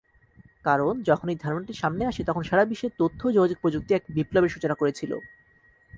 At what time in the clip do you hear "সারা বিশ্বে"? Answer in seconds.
2.43-2.89